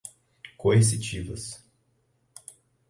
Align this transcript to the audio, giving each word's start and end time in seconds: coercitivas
coercitivas 0.57 1.61